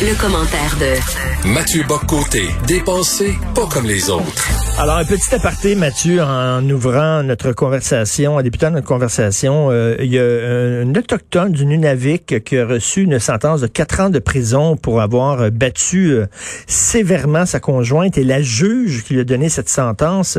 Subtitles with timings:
[0.00, 4.48] Le, commentaire de Mathieu Boccoté, dépensé pas comme les autres.
[4.80, 10.12] Alors, un petit aparté, Mathieu, en ouvrant notre conversation, en débutant notre conversation, euh, il
[10.12, 14.20] y a un autochtone du Nunavik qui a reçu une sentence de quatre ans de
[14.20, 16.26] prison pour avoir battu euh,
[16.68, 20.38] sévèrement sa conjointe et la juge qui lui a donné cette sentence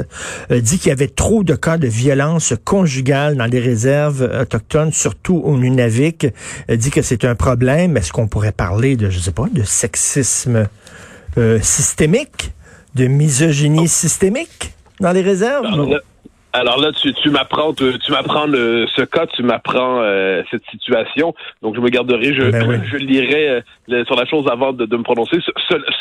[0.52, 4.94] euh, dit qu'il y avait trop de cas de violence conjugale dans les réserves autochtones,
[4.94, 6.28] surtout au Nunavik,
[6.70, 7.98] dit que c'est un problème.
[7.98, 10.68] Est-ce qu'on pourrait parler de, je sais pas, de sexisme
[11.62, 12.52] systémique?
[12.96, 15.66] de misogynie systémique dans les réserves?
[16.52, 21.36] Alors là, tu, tu m'apprends, tu, m'apprends ce cas, tu m'apprends euh, cette situation.
[21.62, 25.04] Donc je me garderai, je, ben je lirai euh, sur la chose avant de, me
[25.04, 25.38] prononcer.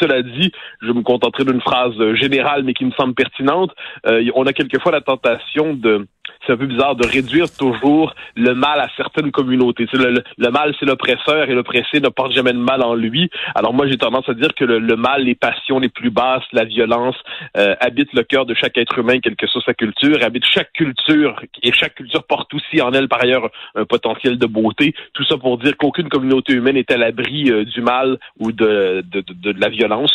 [0.00, 3.72] cela dit, je me contenterai d'une phrase générale, mais qui me semble pertinente.
[4.06, 6.06] Euh, on a quelquefois la tentation de
[6.46, 9.86] c'est un peu bizarre de réduire toujours le mal à certaines communautés.
[9.92, 13.30] Le, le, mal, c'est l'oppresseur et l'oppressé ne porte jamais de mal en lui.
[13.55, 16.64] Alors moi, j'ai tendance à dire que le, mal, les passions les plus basses, la
[16.64, 17.17] violence,
[17.56, 20.72] euh, habite le cœur de chaque être humain, quelle que soit sa culture, habite chaque
[20.72, 24.95] culture et chaque culture porte aussi en elle par ailleurs un potentiel de beauté.
[25.14, 29.05] Tout ça pour dire qu'aucune communauté humaine est à l'abri euh, du mal ou de,
[29.11, 30.12] de, de, de la violence.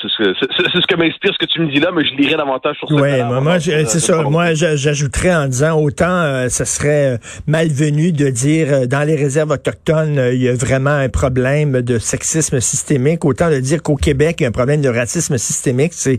[0.00, 2.88] C'est ce que m'inspire ce que tu me dis là, mais je lirai davantage sur
[2.88, 2.94] ça.
[2.94, 4.22] Oui, moi, c'est ça.
[4.22, 9.16] Moi, j'ajouterais en disant autant euh, ce serait euh, malvenu de dire euh, dans les
[9.16, 13.96] réserves autochtones, il y a vraiment un problème de sexisme systémique, autant de dire qu'au
[13.96, 15.92] Québec, il y a un problème de racisme systémique.
[15.94, 16.18] C'est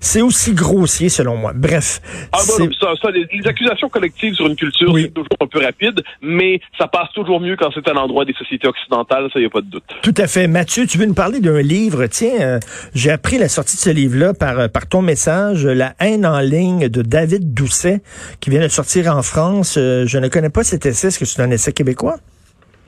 [0.00, 1.52] c'est aussi grossier selon moi.
[1.54, 2.00] Bref.
[2.32, 6.02] Ah bon, ça, ça, les, accusations collectives sur une culture, c'est toujours un peu rapide,
[6.20, 9.46] mais ça passe toujours mieux quand c'est un endroit des sociétés occidentales, ça, il n'y
[9.46, 9.84] a pas de doute.
[10.02, 10.46] Tout à fait.
[10.46, 12.06] Mathieu, tu veux nous parler d'un livre?
[12.06, 12.58] Tiens,
[12.94, 16.88] j'ai appris la sortie de ce livre-là par, par ton message, La haine en ligne
[16.88, 18.02] de David Doucet,
[18.40, 19.76] qui vient de sortir en France.
[19.78, 21.08] Euh, je ne connais pas cet essai.
[21.08, 22.16] Est-ce que c'est un essai québécois?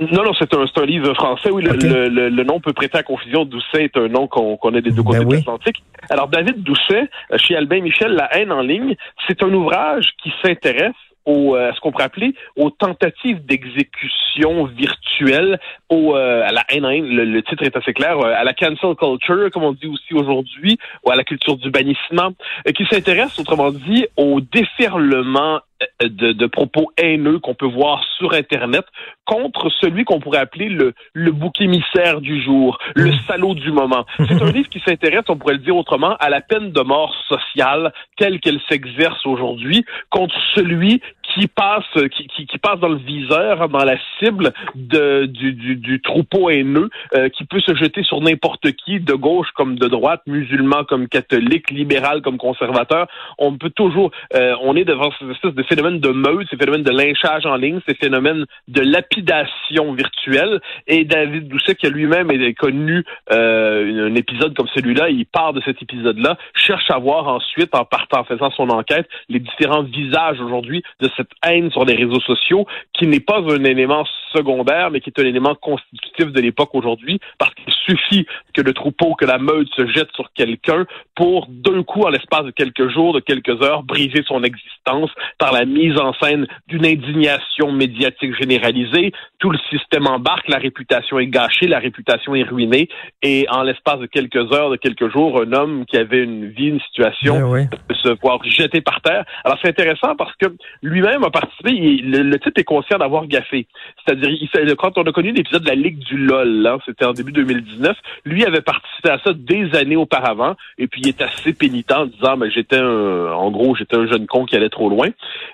[0.01, 1.51] Non, non, c'est un, un, livre français.
[1.51, 3.45] Oui, le, nom peut prêter à confusion.
[3.45, 5.83] Doucet est un nom qu'on connaît des deux côtés ben de l'Atlantique.
[6.09, 10.33] Alors, David Doucet, euh, chez Albin Michel, La haine en ligne, c'est un ouvrage qui
[10.42, 10.95] s'intéresse
[11.25, 15.58] au, euh, à ce qu'on pourrait appeler aux tentatives d'exécution virtuelle,
[15.89, 18.95] au, euh, à la haine, le, le, titre est assez clair, euh, à la cancel
[18.97, 22.30] culture, comme on dit aussi aujourd'hui, ou à la culture du bannissement,
[22.75, 25.61] qui s'intéresse, autrement dit, au déferlement
[26.02, 28.85] de, de, propos haineux qu'on peut voir sur Internet
[29.24, 33.20] contre celui qu'on pourrait appeler le, le bouc émissaire du jour, le mmh.
[33.27, 34.05] salaud du moment.
[34.18, 37.14] C'est un livre qui s'intéresse, on pourrait le dire autrement, à la peine de mort
[37.29, 41.01] sociale telle qu'elle s'exerce aujourd'hui contre celui
[41.35, 41.85] qui passe,
[42.17, 46.51] qui, qui, qui, passe dans le viseur, dans la cible de, du, du, du troupeau
[46.51, 50.85] haineux, euh, qui peut se jeter sur n'importe qui, de gauche comme de droite, musulman
[50.85, 53.07] comme catholique, libéral comme conservateur.
[53.39, 56.83] On peut toujours, euh, on est devant ces espèces de phénomènes de meute, ces phénomènes
[56.83, 60.61] de lynchage en ligne, ces phénomènes de lapidation virtuelle.
[60.86, 65.83] Et David Doucet, qui lui-même connu euh, un épisode comme celui-là, il part de cet
[65.83, 70.83] épisode-là, cherche à voir ensuite, en partant, en faisant son enquête, les différents visages aujourd'hui
[71.01, 74.05] de cette haine sur les réseaux sociaux qui n'est pas un élément
[74.35, 78.73] secondaire, mais qui est un élément constitutif de l'époque aujourd'hui, parce qu'il suffit que le
[78.73, 82.89] troupeau, que la meute se jette sur quelqu'un pour d'un coup, en l'espace de quelques
[82.91, 88.35] jours, de quelques heures, briser son existence par la mise en scène d'une indignation médiatique
[88.39, 89.13] généralisée.
[89.39, 92.89] Tout le système embarque, la réputation est gâchée, la réputation est ruinée,
[93.23, 96.69] et en l'espace de quelques heures, de quelques jours, un homme qui avait une vie,
[96.69, 99.25] une situation, ben peut se voir jeté par terre.
[99.45, 100.47] Alors c'est intéressant parce que
[100.83, 101.71] lui-même a participé,
[102.03, 103.67] le, type est conscient d'avoir gaffé.
[104.05, 107.13] C'est-à-dire, il quand on a connu l'épisode de la Ligue du LOL, hein, c'était en
[107.13, 111.53] début 2019, lui avait participé à ça des années auparavant, et puis il est assez
[111.53, 114.89] pénitent en disant, mais j'étais un, en gros, j'étais un jeune con qui allait trop
[114.89, 115.09] loin.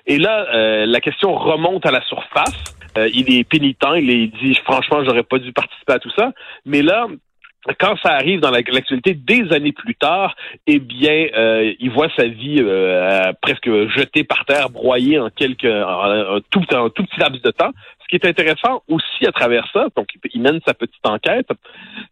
[0.05, 2.75] Et là, euh, la question remonte à la surface.
[2.97, 6.31] Euh, il est pénitent, il est dit, franchement, j'aurais pas dû participer à tout ça.
[6.65, 7.07] Mais là,
[7.79, 10.35] quand ça arrive dans l'actualité des années plus tard,
[10.67, 15.65] eh bien, euh, il voit sa vie euh, presque jetée par terre, broyée en quelques,
[15.65, 17.71] en, tout, petit laps de temps.
[18.01, 21.49] Ce qui est intéressant aussi à travers ça, donc il mène sa petite enquête,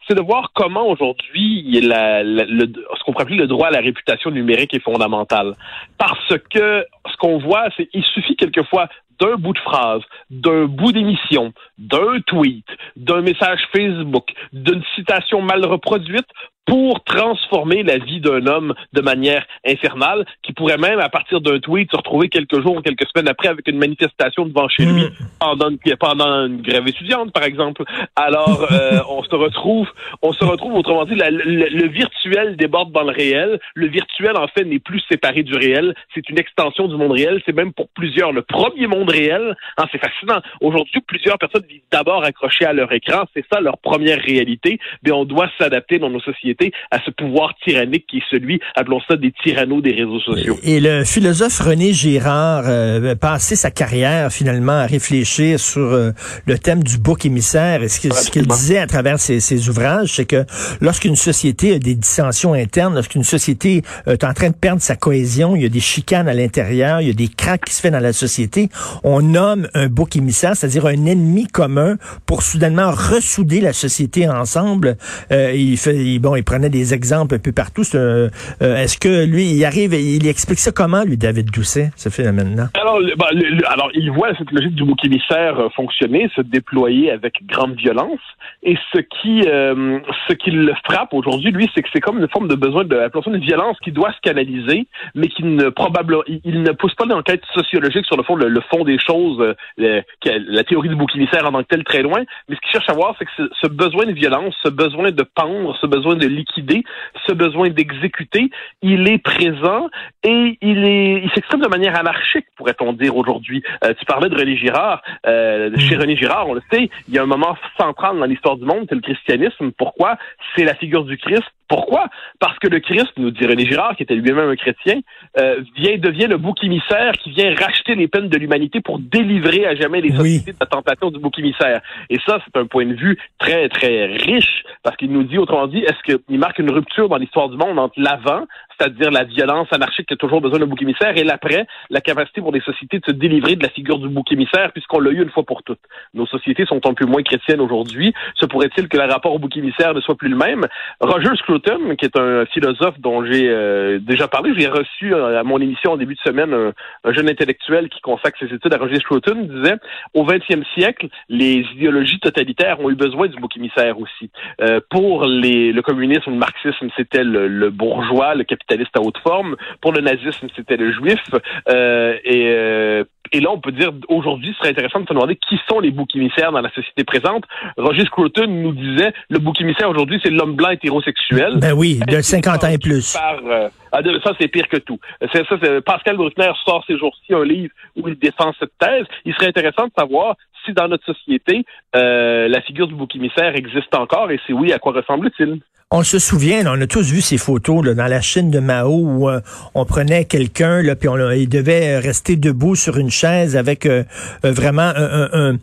[0.07, 2.65] c'est de voir comment aujourd'hui le,
[2.97, 5.55] ce qu'on pourrait le droit à la réputation numérique est fondamental.
[5.97, 8.87] Parce que ce qu'on voit, c'est il suffit quelquefois
[9.19, 12.65] d'un bout de phrase, d'un bout d'émission, d'un tweet,
[12.95, 16.27] d'un message Facebook, d'une citation mal reproduite
[16.65, 21.59] pour transformer la vie d'un homme de manière infernale, qui pourrait même, à partir d'un
[21.59, 25.03] tweet, se retrouver quelques jours ou quelques semaines après avec une manifestation devant chez lui
[25.03, 25.11] mm.
[25.39, 27.83] pendant, une, pendant une grève étudiante, par exemple.
[28.15, 29.87] Alors, euh, on se retrouve,
[30.21, 33.59] on se retrouve, autrement dit, le, virtuel déborde dans le réel.
[33.75, 35.93] Le virtuel, en fait, n'est plus séparé du réel.
[36.13, 37.41] C'est une extension du monde réel.
[37.45, 39.55] C'est même pour plusieurs le premier monde réel.
[39.77, 40.41] Hein, c'est fascinant.
[40.61, 43.25] Aujourd'hui, plusieurs personnes vivent d'abord accrochées à leur écran.
[43.35, 44.79] C'est ça leur première réalité.
[45.03, 46.54] Mais on doit s'adapter dans nos sociétés
[46.91, 50.57] à ce pouvoir tyrannique qui est celui, appelons ça des tyrannos des réseaux sociaux.
[50.63, 56.11] Et le philosophe René Girard euh, passé sa carrière finalement à réfléchir sur euh,
[56.45, 57.83] le thème du bouc émissaire.
[57.83, 57.99] Et ce
[58.31, 60.45] qu'il disait à travers ses, ses ouvrages, c'est que
[60.81, 64.95] lorsqu'une société a des dissensions internes, lorsqu'une société euh, est en train de perdre sa
[64.95, 67.81] cohésion, il y a des chicanes à l'intérieur, il y a des cracks qui se
[67.81, 68.69] fait dans la société,
[69.03, 74.97] on nomme un bouc émissaire, c'est-à-dire un ennemi commun pour soudainement ressouder la société ensemble.
[75.31, 77.83] Euh, il fait, bon, il prenait des exemples un peu partout.
[77.95, 78.29] Euh,
[78.61, 82.69] est-ce que lui, il arrive, il explique ça comment, lui, David Doucet, ce phénomène-là?
[82.79, 83.29] Alors, bah,
[83.67, 88.19] alors, il voit cette logique du bouc émissaire euh, fonctionner, se déployer avec grande violence.
[88.63, 92.29] Et ce qui, euh, ce qui le frappe aujourd'hui, lui, c'est que c'est comme une
[92.29, 96.61] forme de besoin de, de violence qui doit se canaliser, mais qui ne probablement, il,
[96.61, 100.95] ne pousse pas d'enquête sociologique sur le fond, le, fond des choses, la théorie du
[100.95, 102.23] bouc émissaire en tant que tel très loin.
[102.49, 105.23] Mais ce qu'il cherche à voir, c'est que ce besoin de violence, ce besoin de
[105.23, 106.83] pendre, ce besoin de liquider,
[107.25, 108.49] ce besoin d'exécuter,
[108.81, 109.87] il est présent
[110.23, 113.63] et il est, il s'exprime de manière anarchique, pourrait-on dire aujourd'hui.
[113.83, 115.01] Euh, tu parlais de René Girard.
[115.25, 118.57] Euh, chez René Girard, on le sait, il y a un moment central dans l'histoire
[118.57, 119.71] du monde, c'est le christianisme.
[119.77, 120.17] Pourquoi?
[120.55, 122.07] C'est la figure du Christ pourquoi?
[122.39, 124.99] Parce que le Christ, nous dit René Girard, qui était lui-même un chrétien,
[125.37, 129.65] euh, vient, devient le bouc émissaire qui vient racheter les peines de l'humanité pour délivrer
[129.65, 131.81] à jamais les sociétés de la tentation du bouc émissaire.
[132.09, 135.67] Et ça, c'est un point de vue très, très riche, parce qu'il nous dit, autrement
[135.67, 138.45] dit, est-ce qu'il marque une rupture dans l'histoire du monde entre l'avant,
[138.77, 142.41] c'est-à-dire la violence anarchique qui a toujours besoin d'un bouc émissaire, et l'après, la capacité
[142.41, 145.21] pour les sociétés de se délivrer de la figure du bouc émissaire, puisqu'on l'a eu
[145.21, 145.79] une fois pour toutes.
[146.13, 148.13] Nos sociétés sont un peu moins chrétiennes aujourd'hui.
[148.35, 150.65] Se pourrait-il que le rapport au bouc émissaire ne soit plus le même?
[150.99, 155.43] Roger Scruton, qui est un philosophe dont j'ai euh, déjà parlé, j'ai reçu euh, à
[155.43, 158.99] mon émission en début de semaine un, jeune intellectuel qui consacre ses études à Roger
[158.99, 159.75] Scruton, disait
[160.13, 164.29] au XXe siècle, les idéologies totalitaires ont eu besoin du bouc émissaire aussi.
[164.61, 169.17] Euh, pour les, le communisme, le marxisme, c'était le, le bourgeois, le capitaliste à haute
[169.19, 169.55] forme.
[169.81, 171.23] Pour le nazisme, c'était le juif.
[171.69, 173.03] Euh, et, euh,
[173.35, 175.91] et là, on peut dire aujourd'hui, ce serait intéressant de se demander qui sont les
[175.91, 177.43] boucs émissaires dans la société présente.
[177.75, 181.57] Roger Scruton nous disait le bouc émissaire aujourd'hui, c'est l'homme blanc hétérosexuel.
[181.59, 183.17] Ben oui, de 50 ans et plus.
[183.17, 184.99] Euh, ah, ça, c'est pire que tout.
[185.33, 185.41] Ça.
[185.85, 189.05] Pascal Bruckner sort ces jours-ci un livre où il défend cette thèse.
[189.25, 190.35] Il serait intéressant de savoir
[190.65, 194.79] si dans notre société, la figure du bouc émissaire existe encore et si oui, à
[194.79, 195.59] quoi ressemble-t-il?
[195.91, 198.89] On se souvient, on a tous vu ces photos là, dans la Chine de Mao
[198.89, 199.39] où euh,
[199.75, 204.03] on prenait quelqu'un puis on, il devait rester debout sur une chaise avec euh,
[204.45, 205.57] euh, vraiment un,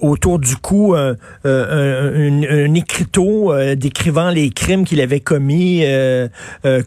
[0.00, 5.84] autour du cou un, écriteau décrivant les crimes qu'il avait commis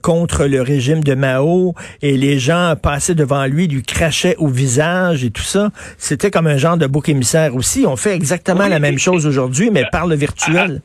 [0.01, 5.23] contre le régime de Mao et les gens passaient devant lui, lui crachaient au visage
[5.23, 5.69] et tout ça.
[5.97, 7.85] C'était comme un genre de bouc émissaire aussi.
[7.87, 10.81] On fait exactement la même chose aujourd'hui, mais par le virtuel.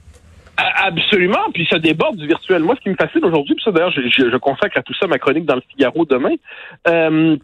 [0.57, 2.63] Absolument, puis ça déborde du virtuel.
[2.63, 5.07] Moi, ce qui me fascine aujourd'hui, puis ça d'ailleurs, je, je, consacre à tout ça
[5.07, 6.35] ma chronique dans le Figaro demain.
[6.89, 7.37] Euh,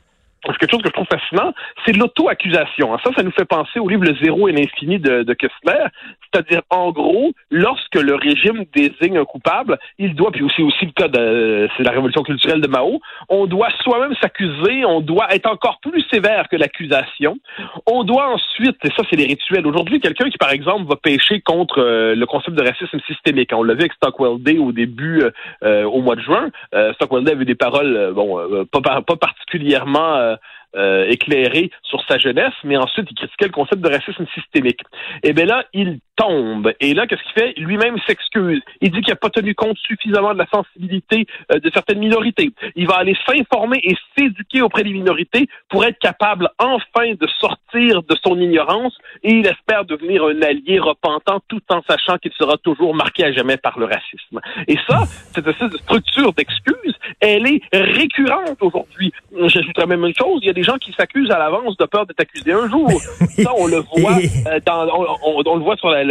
[0.45, 1.53] quelque chose que je trouve fascinant,
[1.85, 2.97] c'est l'auto-accusation.
[3.05, 5.85] Ça, ça nous fait penser au livre Le zéro et l'infini de, de Kessler.
[6.33, 10.93] C'est-à-dire, en gros, lorsque le régime désigne un coupable, il doit, puis aussi aussi le
[10.93, 15.51] cas de c'est la révolution culturelle de Mao, on doit soi-même s'accuser, on doit être
[15.51, 17.39] encore plus sévère que l'accusation.
[17.87, 19.67] On doit ensuite, et ça c'est les rituels.
[19.67, 23.51] Aujourd'hui, quelqu'un qui, par exemple, va pécher contre euh, le concept de racisme systémique.
[23.53, 25.31] On l'a vu avec Stockwell Day au début, euh,
[25.65, 26.51] euh, au mois de juin.
[26.95, 28.39] Stockwell Day avait des paroles, bon,
[28.71, 30.37] pas, pas particulièrement uh,
[30.77, 34.81] euh, éclairé sur sa jeunesse, mais ensuite il critiquait le concept de racisme systémique.
[35.23, 36.73] Et bien là, il tombe.
[36.81, 37.55] Et là, qu'est-ce qu'il fait?
[37.57, 38.61] Lui-même s'excuse.
[38.81, 42.51] Il dit qu'il n'a pas tenu compte suffisamment de la sensibilité euh, de certaines minorités.
[42.77, 48.03] Il va aller s'informer et s'éduquer auprès des minorités pour être capable enfin de sortir
[48.03, 52.57] de son ignorance et il espère devenir un allié repentant tout en sachant qu'il sera
[52.59, 54.41] toujours marqué à jamais par le racisme.
[54.67, 55.49] Et ça, cette
[55.79, 59.13] structure d'excuse, elle est récurrente aujourd'hui.
[59.47, 62.69] J'ajouterais même une chose, des gens qui s'accusent à l'avance de peur d'être accusés un
[62.69, 62.91] jour.
[63.39, 64.89] ça, on le voit, euh, dans,
[65.25, 66.03] on, le voit sur la,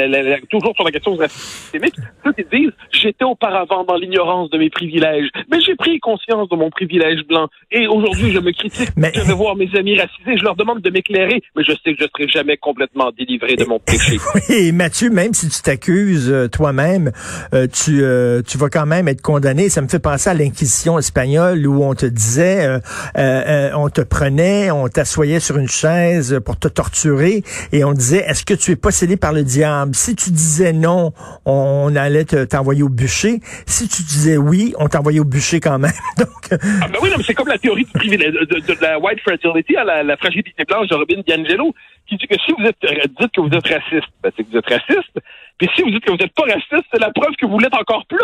[0.49, 5.29] toujours sur la question systémique, ceux qui disent j'étais auparavant dans l'ignorance de mes privilèges,
[5.51, 9.11] mais j'ai pris conscience de mon privilège blanc et aujourd'hui je me critique, mais...
[9.13, 11.97] je vais voir mes amis racisés, je leur demande de m'éclairer, mais je sais que
[11.99, 14.17] je serai jamais complètement délivré de mon péché.
[14.49, 17.11] Oui, Mathieu, même si tu t'accuses euh, toi-même,
[17.53, 19.69] euh, tu euh, tu vas quand même être condamné.
[19.69, 22.79] Ça me fait penser à l'Inquisition espagnole où on te disait,
[23.15, 24.36] on te prenait,
[24.71, 28.75] on t'assoyait sur une chaise pour te torturer et on disait est-ce que tu es
[28.75, 29.95] possédé par le diable?
[29.95, 31.13] Si tu disais non,
[31.45, 33.39] on, allait t'envoyer au bûcher.
[33.65, 35.91] Si tu disais oui, on t'envoyait au bûcher quand même.
[36.17, 40.03] Donc ah ben oui, c'est comme la théorie du privilège, de, la white fragility, la,
[40.03, 41.73] la fragilité blanche de Robin DiAngelo
[42.07, 42.77] qui dit que si vous êtes,
[43.19, 45.19] dites que vous êtes raciste, ben c'est que vous êtes raciste.
[45.57, 47.73] Puis si vous dites que vous n'êtes pas raciste, c'est la preuve que vous l'êtes
[47.73, 48.19] encore plus.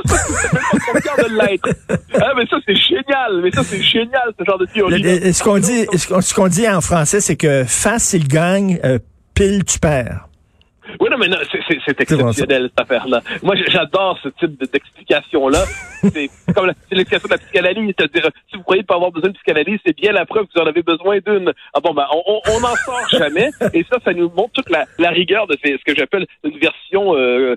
[2.15, 3.41] Ah, mais ça, c'est génial.
[3.41, 5.33] Mais ça, c'est génial, ce genre de théorie.
[5.33, 8.99] ce qu'on dit, ce qu'on dit en français, c'est que face, il gagne, euh,
[9.33, 10.27] pile, tu perds.
[10.99, 13.21] Oui, non, mais non, c'est exceptionnel, cette affaire-là.
[13.41, 15.63] Moi, j'adore ce type d'explication-là.
[16.03, 19.79] c'est comme l'explication de la psychanalyse, c'est-à-dire, si vous croyez pas avoir besoin de psychanalyse,
[19.85, 21.53] c'est bien la preuve que vous en avez besoin d'une.
[21.73, 25.09] Ah bon, ben, on n'en sort jamais, et ça, ça nous montre toute la, la
[25.09, 27.55] rigueur de ce que j'appelle une version, euh,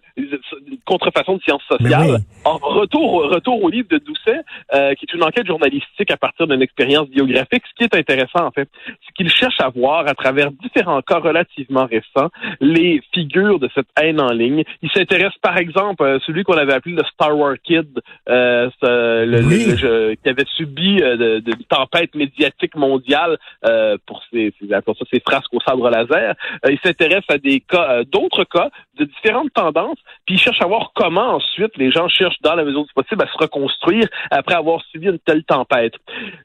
[0.87, 2.21] contrefaçon de sciences sociales.
[2.45, 4.41] En retour, retour au livre de Doucet,
[4.73, 7.65] euh, qui est une enquête journalistique à partir d'une expérience biographique.
[7.69, 11.19] Ce qui est intéressant, en fait, c'est qu'il cherche à voir, à travers différents cas
[11.19, 14.63] relativement récents, les figure de cette haine en ligne.
[14.83, 20.15] Il s'intéresse par exemple à celui qu'on avait appelé le Star Wars Kid, euh, le,
[20.15, 24.53] qui avait subi euh, de, de, tempête médiatique mondiale euh, pour ses,
[24.85, 26.35] pour ça, ses frasques au sabre laser.
[26.65, 30.61] Euh, il s'intéresse à des cas, euh, d'autres cas de différentes tendances, puis il cherche
[30.63, 34.07] à voir comment ensuite les gens cherchent dans la mesure du possible à se reconstruire
[34.31, 35.95] après avoir subi une telle tempête.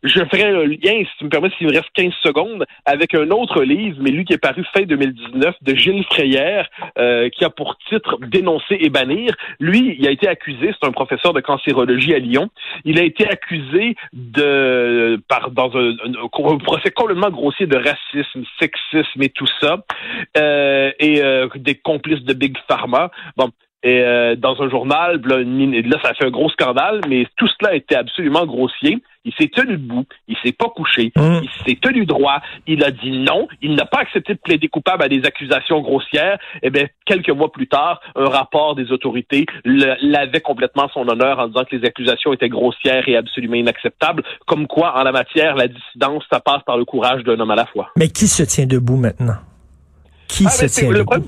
[0.03, 3.29] Je ferai un lien, si tu me permets, s'il me reste 15 secondes, avec un
[3.29, 6.63] autre livre, mais lui qui est paru fin 2019, de Gilles Freyer,
[6.97, 9.35] euh, qui a pour titre Dénoncer et bannir.
[9.59, 12.49] Lui, il a été accusé, c'est un professeur de cancérologie à Lyon,
[12.85, 15.95] il a été accusé de, par, dans un,
[16.59, 19.83] procès complètement grossier de racisme, sexisme et tout ça,
[20.37, 23.11] euh, et euh, des complices de Big Pharma.
[23.37, 23.49] Bon,
[23.83, 27.47] et euh, dans un journal, là, là, ça a fait un gros scandale, mais tout
[27.59, 29.01] cela était absolument grossier.
[29.25, 31.39] Il s'est tenu debout, il s'est pas couché, mmh.
[31.43, 35.03] il s'est tenu droit, il a dit non, il n'a pas accepté de plaider coupable
[35.03, 36.39] à des accusations grossières.
[36.55, 41.39] Et eh bien, quelques mois plus tard, un rapport des autorités l'avait complètement son honneur
[41.39, 44.23] en disant que les accusations étaient grossières et absolument inacceptables.
[44.47, 47.55] Comme quoi, en la matière, la dissidence, ça passe par le courage d'un homme à
[47.55, 47.89] la fois.
[47.97, 49.37] Mais qui se tient debout maintenant?
[50.27, 51.27] Qui ah, se tient debout?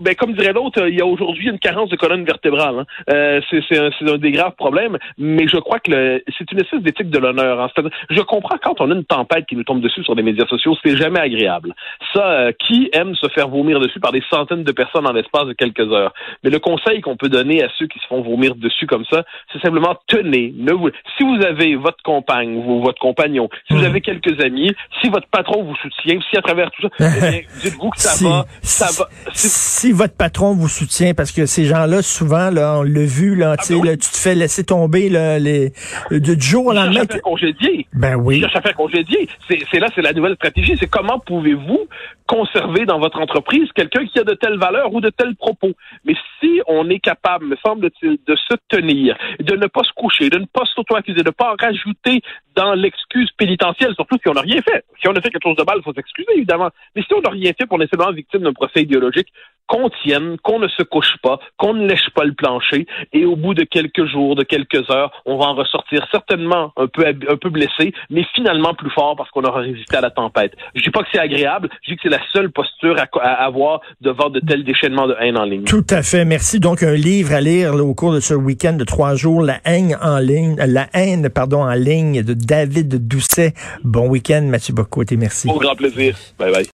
[0.00, 2.80] Ben, comme dirait l'autre, il y a aujourd'hui une carence de colonne vertébrale.
[2.80, 2.84] Hein.
[3.10, 7.18] Euh, c'est un, des graves problèmes, mais je crois que c'est une espèce d'éthique de
[7.18, 7.60] l'honneur.
[7.60, 7.68] Hein.
[8.10, 10.76] Je comprends quand on a une tempête qui nous tombe dessus sur les médias sociaux,
[10.84, 11.74] c'est jamais agréable.
[12.14, 15.46] Ça, euh, qui aime se faire vomir dessus par des centaines de personnes en l'espace
[15.46, 16.12] de quelques heures?
[16.42, 19.24] Mais le conseil qu'on peut donner à ceux qui se font vomir dessus comme ça,
[19.52, 20.54] c'est simplement tenez.
[20.56, 20.90] Ne vous...
[21.18, 23.86] Si vous avez votre compagne ou votre compagnon, si vous mmh.
[23.86, 27.90] avez quelques amis, si votre patron vous soutient, si à travers tout ça, eh dites-vous
[27.90, 32.50] que ça va, ça va si votre patron vous soutient, parce que ces gens-là, souvent,
[32.50, 35.72] là, on l'a vu, là, ah, ben tu te fais laisser tomber là, les,
[36.10, 37.04] du jour au lendemain.
[37.22, 37.86] congédier.
[37.92, 38.40] Ben oui.
[38.40, 39.28] Cherche à faire congédier.
[39.48, 40.76] C'est là, c'est la nouvelle stratégie.
[40.78, 41.88] C'est comment pouvez-vous
[42.26, 45.72] conserver dans votre entreprise quelqu'un qui a de telles valeurs ou de tels propos.
[46.04, 50.30] Mais si on est capable, me semble-t-il, de se tenir, de ne pas se coucher,
[50.30, 52.22] de ne pas s'auto-accuser, de ne pas en rajouter
[52.54, 54.84] dans l'excuse pénitentielle, surtout si on n'a rien fait.
[55.00, 56.70] Si on a fait quelque chose de mal, il faut s'excuser, évidemment.
[56.94, 59.28] Mais si on n'a rien fait pour est simplement victime d'un procès idéologique,
[59.66, 63.36] qu'on tienne, qu'on ne se couche pas, qu'on ne lèche pas le plancher, et au
[63.36, 67.36] bout de quelques jours, de quelques heures, on va en ressortir certainement un peu, un
[67.36, 70.54] peu blessé, mais finalement plus fort parce qu'on aura résisté à la tempête.
[70.74, 74.30] Je dis pas que c'est agréable, je que c'est la seule posture à, avoir devant
[74.30, 75.64] de tels déchaînements de haine en ligne.
[75.64, 76.24] Tout à fait.
[76.24, 76.60] Merci.
[76.60, 79.96] Donc, un livre à lire au cours de ce week-end de trois jours, La haine
[80.02, 83.54] en ligne, la haine, pardon, en ligne de David Doucet.
[83.82, 85.16] Bon week-end, Mathieu Bocoté.
[85.16, 85.48] Merci.
[85.48, 86.16] Au grand plaisir.
[86.38, 86.66] Bye bye.